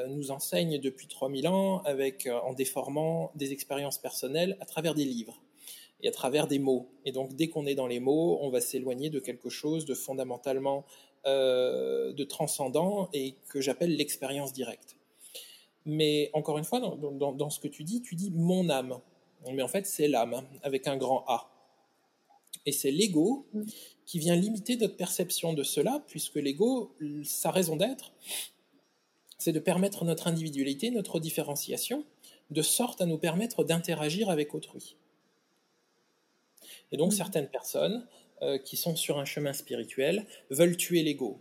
[0.09, 5.41] nous enseignent depuis 3000 ans, avec, en déformant des expériences personnelles à travers des livres
[6.03, 6.89] et à travers des mots.
[7.05, 9.95] Et donc, dès qu'on est dans les mots, on va s'éloigner de quelque chose de
[9.95, 10.85] fondamentalement
[11.27, 14.97] euh, de transcendant et que j'appelle l'expérience directe.
[15.85, 18.99] Mais encore une fois, dans, dans, ce que tu dis, tu dis mon âme.
[19.53, 21.51] Mais en fait, c'est l'âme avec un grand A.
[22.65, 23.47] Et c'est l'ego
[24.11, 28.13] qui vient limiter notre perception de cela, puisque l'ego, sa raison d'être,
[29.39, 32.05] c'est de permettre notre individualité, notre différenciation,
[32.51, 34.97] de sorte à nous permettre d'interagir avec autrui.
[36.91, 37.15] Et donc, mm.
[37.15, 38.05] certaines personnes
[38.43, 41.41] euh, qui sont sur un chemin spirituel veulent tuer l'ego.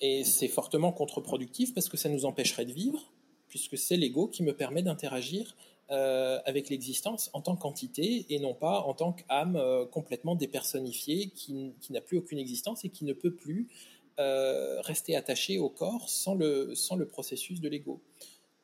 [0.00, 3.12] Et c'est fortement contre-productif parce que ça nous empêcherait de vivre,
[3.46, 5.54] puisque c'est l'ego qui me permet d'interagir
[5.90, 11.28] euh, avec l'existence en tant qu'entité et non pas en tant qu'âme euh, complètement dépersonnifiée
[11.30, 13.68] qui, n'a plus aucune existence et qui ne peut plus
[14.16, 18.00] rester attachée au corps sans le, sans le processus de l'ego.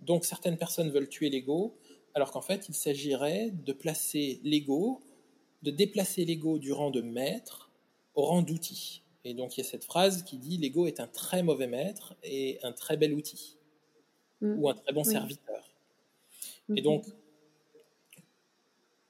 [0.00, 1.76] Donc certaines personnes veulent tuer l'ego,
[2.14, 5.02] alors qu'en fait il s'agirait de placer l'ego
[5.62, 7.70] de déplacer l'ego du rang de maître
[8.14, 9.02] au rang d'outil.
[9.24, 12.14] Et donc il y a cette phrase qui dit l'ego est un très mauvais maître
[12.22, 13.58] et un très bel outil,
[14.40, 14.58] mm.
[14.58, 15.69] ou un très bon serviteur.
[16.76, 17.04] Et donc,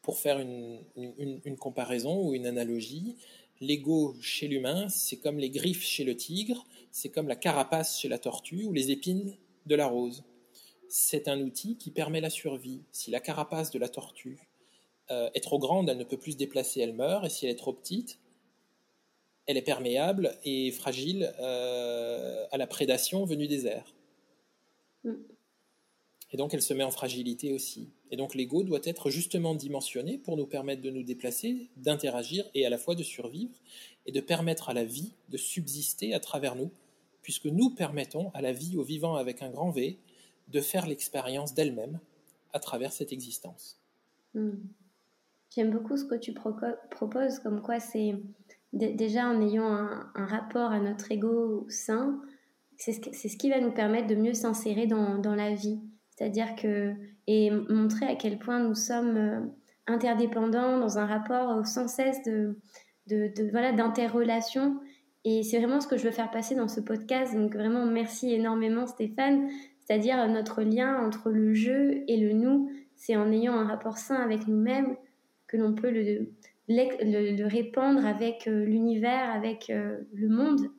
[0.02, 3.16] pour faire une, une, comparaison ou une analogie,
[3.60, 8.08] l'ego chez l'humain, c'est comme les griffes chez le tigre, c'est comme la carapace chez
[8.08, 10.24] la tortue ou les épines de la rose.
[10.88, 12.82] C'est un outil qui permet la survie.
[12.92, 14.38] Si la carapace de la tortue
[15.10, 17.24] euh, est trop grande, elle ne peut plus se déplacer, elle meurt.
[17.26, 18.18] Et si elle est trop petite,
[19.46, 23.94] elle est perméable et fragile euh, à la prédation venue des airs.
[25.04, 25.14] Mm.
[26.32, 27.88] Et donc elle se met en fragilité aussi.
[28.10, 32.64] Et donc l'ego doit être justement dimensionné pour nous permettre de nous déplacer, d'interagir et
[32.66, 33.54] à la fois de survivre
[34.06, 36.70] et de permettre à la vie de subsister à travers nous,
[37.22, 39.98] puisque nous permettons à la vie, au vivant avec un grand V,
[40.48, 41.98] de faire l'expérience d'elle-même
[42.52, 43.80] à travers cette existence.
[44.34, 44.50] Mm.
[45.54, 48.14] J'aime beaucoup ce que tu proposes, comme quoi c'est
[48.72, 52.20] déjà en ayant un, rapport à notre ego sain,
[52.76, 55.80] c'est ce, qui va nous permettre de mieux s'insérer dans, la vie.
[56.20, 56.92] C'est-à-dire que,
[57.26, 59.40] et montrer à quel point nous sommes euh,
[59.86, 62.58] interdépendants dans un rapport sans cesse de,
[63.06, 64.78] de, voilà, d'interrelation.
[65.24, 67.34] Et c'est vraiment ce que je veux faire passer dans ce podcast.
[67.34, 69.48] Donc vraiment, merci énormément Stéphane.
[69.82, 74.16] C'est-à-dire notre lien entre le jeu et le nous, c'est en ayant un rapport sain
[74.16, 74.96] avec nous-mêmes
[75.46, 76.28] que l'on peut le,
[76.68, 80.70] le, répandre avec euh, l'univers, avec euh, le monde,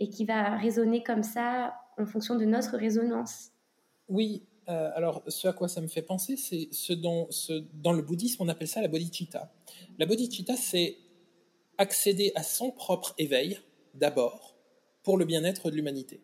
[0.00, 3.52] et qui va résonner comme ça en fonction de notre résonance.
[4.08, 7.28] Oui, euh, alors ce à quoi ça me fait penser, c'est ce dont
[7.74, 9.52] dans le bouddhisme on appelle ça la bodhicitta.
[9.98, 10.96] La bodhicitta, c'est
[11.78, 13.58] accéder à son propre éveil
[13.94, 14.56] d'abord
[15.02, 16.20] pour le bien-être de l'humanité.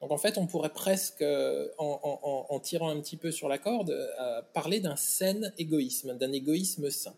[0.00, 3.90] Donc en fait, on pourrait presque, euh, en, tirant un petit peu sur la corde,
[3.90, 7.14] euh, parler d'un sain égoïsme, d'un égoïsme sain.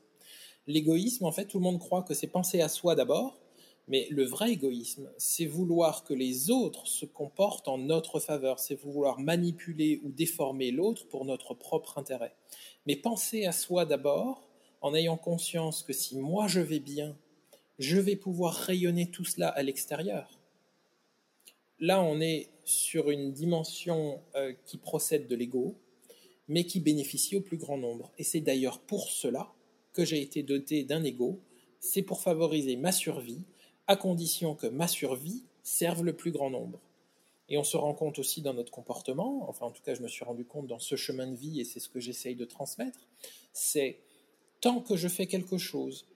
[0.66, 3.38] L'égoïsme, en fait, tout le monde croit que c'est penser à soi d'abord,
[3.90, 8.76] mais le vrai égoïsme, c'est vouloir que les autres se comportent en notre faveur, c'est
[8.76, 12.36] vouloir manipuler ou déformer l'autre pour notre propre intérêt.
[12.86, 14.46] Mais penser à soi d'abord,
[14.80, 17.16] en ayant conscience que si moi je vais bien,
[17.80, 20.38] je vais pouvoir rayonner tout cela à l'extérieur.
[21.80, 25.74] Là, on est sur une dimension euh, qui procède de l'ego,
[26.46, 28.12] mais qui bénéficie au plus grand nombre.
[28.18, 29.52] Et c'est d'ailleurs pour cela
[29.92, 31.40] que j'ai été doté d'un ego,
[31.80, 33.42] c'est pour favoriser ma survie,
[33.90, 36.78] à condition que ma survie serve le plus grand nombre.
[37.48, 40.06] Et on se rend compte aussi dans notre comportement, enfin en tout cas je me
[40.06, 43.08] suis rendu compte dans ce chemin de vie, et c'est ce que j'essaye de transmettre,
[43.52, 43.98] c'est
[44.60, 46.06] tant que je fais quelque chose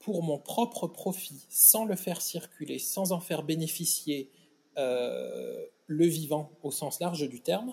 [0.00, 4.30] pour mon propre profit, sans le faire circuler, sans en faire bénéficier
[4.76, 7.72] euh, le vivant au sens large du terme,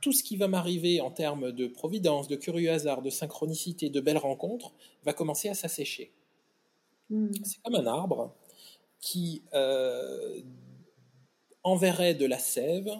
[0.00, 4.00] tout ce qui va m'arriver en termes de providence, de curieux hasard, de synchronicité, de
[4.00, 4.72] belles rencontres,
[5.04, 6.14] va commencer à s'assécher.
[7.10, 7.28] Hmm.
[7.44, 8.34] C'est comme un arbre
[9.00, 10.40] qui euh,
[11.62, 12.90] enverrait de la sève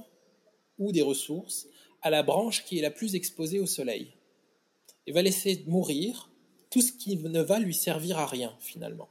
[0.78, 1.66] ou des ressources
[2.02, 4.14] à la branche qui est la plus exposée au soleil
[5.06, 6.30] et va laisser mourir
[6.70, 9.08] tout ce qui ne va lui servir à rien finalement.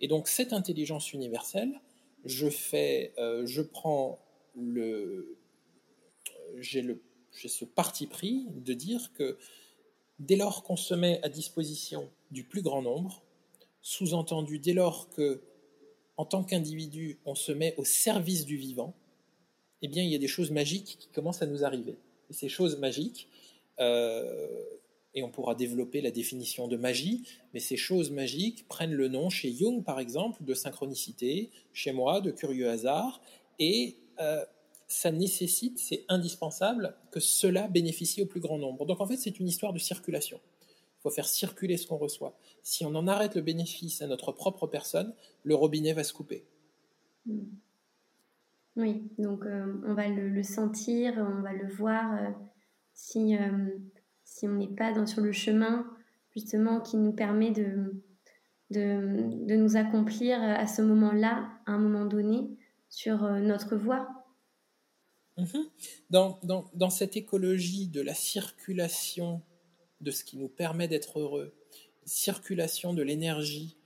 [0.00, 1.80] Et donc cette intelligence universelle,
[2.24, 4.18] je fais, euh, je prends
[4.54, 5.38] le,
[6.60, 6.82] j'ai
[7.32, 9.38] ce parti pris de dire que
[10.18, 13.22] dès lors qu'on se met à disposition du plus grand nombre,
[13.82, 15.42] sous-entendu dès lors que,
[16.18, 18.94] en tant qu'individu, on se met au service du vivant,
[19.80, 21.96] eh bien, il y a des choses magiques qui commencent à nous arriver.
[22.28, 23.28] Et ces choses magiques,
[23.78, 24.64] euh,
[25.14, 27.22] et on pourra développer la définition de magie,
[27.54, 32.20] mais ces choses magiques prennent le nom chez Jung, par exemple, de synchronicité, chez moi,
[32.20, 33.22] de curieux hasard,
[33.60, 34.44] et euh,
[34.88, 38.86] ça nécessite, c'est indispensable que cela bénéficie au plus grand nombre.
[38.86, 40.40] Donc en fait, c'est une histoire de circulation.
[40.98, 42.36] Il faut faire circuler ce qu'on reçoit.
[42.62, 46.44] Si on en arrête le bénéfice à notre propre personne, le robinet va se couper.
[47.26, 47.44] Hmm.
[48.78, 52.30] Oui, donc euh, on va le, sentir, on va le voir euh,
[52.94, 53.70] si, euh,
[54.24, 55.84] si on n'est pas dans, sur le chemin
[56.36, 58.00] justement qui nous permet de,
[58.70, 62.56] de, de nous accomplir à ce moment-là, à un moment donné,
[62.88, 64.08] sur notre voie.
[65.38, 65.68] Mhm.
[66.10, 69.42] Dans, dans, dans, cette écologie de la circulation
[70.00, 71.57] de ce qui nous permet d'être heureux,
[72.08, 73.76] circulation de l'énergie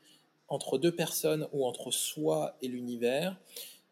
[0.48, 3.38] entre deux personnes ou entre soi et l'univers,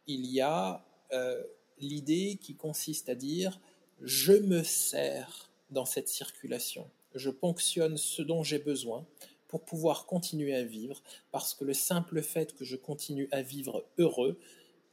[0.06, 1.42] il y a euh,
[1.78, 3.60] l'idée qui consiste à dire
[4.00, 9.06] je me sers dans cette circulation, je ponctionne ce dont j'ai besoin
[9.48, 11.02] pour pouvoir continuer à vivre,
[11.32, 14.38] parce que le simple fait que je continue à vivre heureux,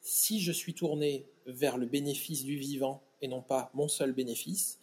[0.01, 4.79] si je suis tourné vers le bénéfice du vivant et non pas mon seul bénéfice,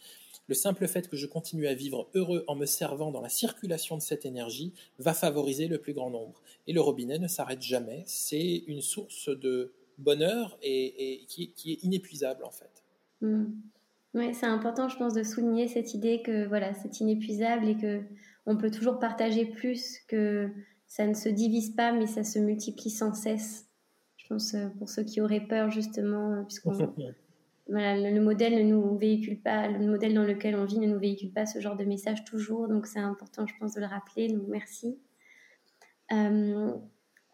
[0.46, 3.96] le simple fait que je continue à vivre heureux en me servant dans la circulation
[3.96, 6.42] de cette énergie va favoriser le plus grand nombre.
[6.66, 12.44] Et le robinet ne s'arrête jamais, c'est une source de bonheur et, qui, est inépuisable
[12.44, 12.82] en fait.
[14.14, 18.02] Oui, c'est important, je pense, de souligner cette idée que voilà, c'est inépuisable et que
[18.46, 20.50] on peut toujours partager plus, que
[20.86, 23.66] ça ne se divise pas, mais ça se multiplie sans cesse.
[24.16, 26.72] Je pense euh, pour ceux qui auraient peur justement, euh, puisqu'on
[27.66, 31.32] le, modèle ne nous véhicule pas, le modèle dans lequel on vit ne nous véhicule
[31.32, 34.28] pas ce genre de message toujours, donc c'est important, je pense, de le rappeler.
[34.28, 34.98] Donc merci.
[36.12, 36.72] Euh,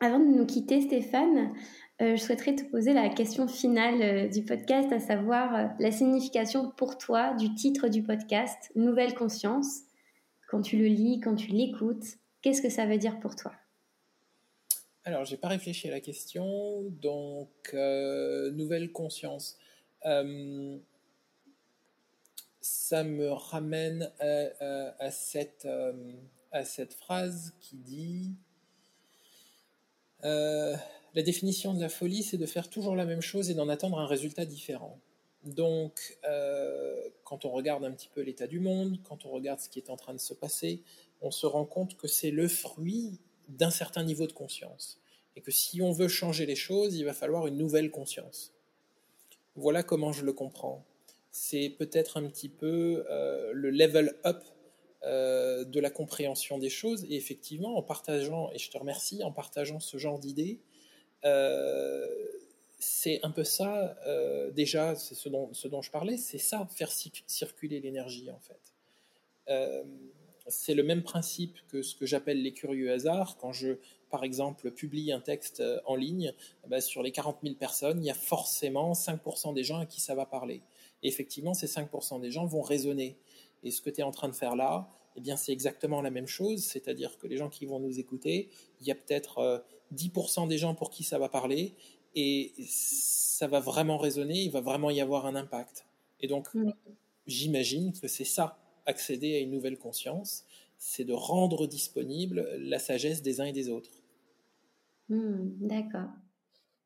[0.01, 1.53] avant de nous quitter, Stéphane,
[2.01, 6.71] euh, je souhaiterais te poser la question finale euh, du podcast, à savoir la signification
[6.71, 9.81] pour toi du titre du podcast, Nouvelle conscience.
[10.49, 13.53] Quand tu le lis, quand tu l'écoutes, qu'est-ce que ça veut dire pour toi?
[15.05, 19.59] Alors, j'ai pas réfléchi à la question, donc Nouvelle conscience.
[22.61, 25.69] Ça me ramène à, cette,
[26.53, 28.35] à cette phrase qui dit
[31.15, 33.99] la définition de la folie, c'est de faire toujours la même chose et d'en attendre
[33.99, 35.01] un résultat différent.
[35.45, 39.69] Donc, euh, quand on regarde un petit peu l'état du monde, quand on regarde ce
[39.69, 40.83] qui est en train de se passer,
[41.23, 45.01] on se rend compte que c'est le fruit d'un certain niveau de conscience.
[45.37, 48.53] Et que si on veut changer les choses, il va falloir une nouvelle conscience.
[49.57, 50.85] Voilà comment je le comprends.
[51.33, 54.43] C'est peut-être un petit peu euh, le level up
[55.03, 57.05] euh, de la compréhension des choses.
[57.05, 60.61] Et effectivement, en partageant, et je te remercie, en partageant ce genre d'idées,
[61.25, 62.07] euh,
[62.79, 63.99] c'est un peu ça,
[64.55, 68.73] déjà, c'est ce dont, ce dont je parlais, c'est ça, faire circuler l'énergie en fait.
[70.47, 73.37] C'est le même principe que ce que j'appelle les curieux hasards.
[73.37, 73.77] Quand je,
[74.11, 76.35] par exemple, publie un texte en ligne,
[76.65, 79.87] eh ben, sur les 40 000 personnes, il y a forcément 5% des gens à
[79.87, 80.63] qui ça va parler.
[81.03, 83.17] Et effectivement, ces 5% des gens vont raisonner.
[83.63, 86.11] Et ce que tu es en train de faire là, eh bien, c'est exactement la
[86.11, 86.63] même chose.
[86.63, 88.49] C'est-à-dire que les gens qui vont nous écouter,
[88.81, 91.75] il y a peut-être 10% des gens pour qui ça va parler
[92.15, 95.87] et ça va vraiment résonner, il va vraiment y avoir un impact.
[96.21, 96.49] Et donc,
[97.27, 100.45] j'imagine que c'est ça, accéder à une nouvelle conscience,
[100.79, 104.00] c'est de rendre disponible la sagesse des uns et des autres.
[105.11, 106.09] Hmm, d'accord.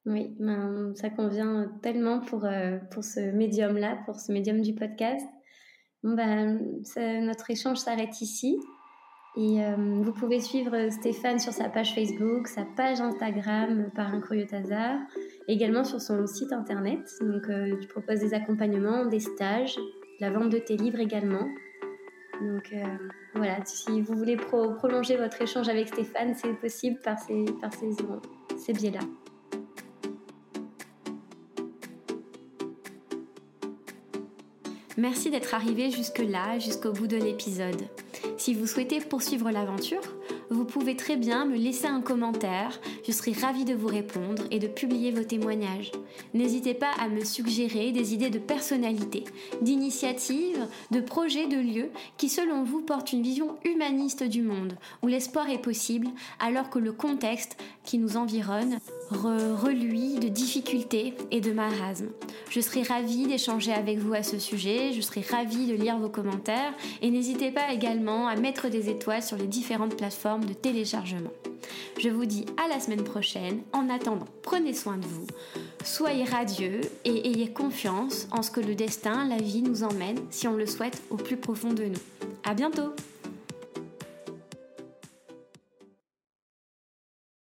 [0.06, 5.26] Oui, ben, ça convient tellement pour, euh, pour ce médium-là, pour ce médium du podcast.
[6.02, 6.58] ben,
[7.22, 8.58] notre échange s'arrête ici.
[9.36, 14.20] Et euh, vous pouvez suivre Stéphane sur sa page Facebook, sa page Instagram par un
[14.20, 15.00] curieux hasard,
[15.48, 17.00] également sur son site internet.
[17.20, 19.76] Donc, euh, tu proposes des accompagnements, des stages,
[20.20, 21.48] la vente de tes livres également.
[22.40, 22.84] Donc euh,
[23.34, 27.90] voilà, si vous voulez prolonger votre échange avec Stéphane, c'est possible par ces, par ces,
[28.56, 29.00] ces biais-là.
[34.96, 37.82] Merci d'être arrivé jusque-là, jusqu'au bout de l'épisode.
[38.36, 40.02] Si vous souhaitez poursuivre l'aventure,
[40.50, 44.58] vous pouvez très bien me laisser un commentaire, je serai ravie de vous répondre et
[44.58, 45.92] de publier vos témoignages.
[46.32, 49.24] N'hésitez pas à me suggérer des idées de personnalité,
[49.62, 55.06] d'initiatives, de projets, de lieux qui selon vous portent une vision humaniste du monde, où
[55.06, 56.08] l'espoir est possible
[56.40, 58.78] alors que le contexte qui nous environne
[59.10, 62.08] reluit de difficultés et de marasme.
[62.50, 66.08] Je serai ravie d'échanger avec vous à ce sujet, je serai ravie de lire vos
[66.08, 71.30] commentaires et n'hésitez pas également à mettre des étoiles sur les différentes plateformes de téléchargement.
[71.98, 73.62] Je vous dis à la semaine prochaine.
[73.72, 75.26] En attendant, prenez soin de vous,
[75.84, 80.48] soyez radieux et ayez confiance en ce que le destin, la vie nous emmène si
[80.48, 82.28] on le souhaite au plus profond de nous.
[82.44, 82.94] À bientôt!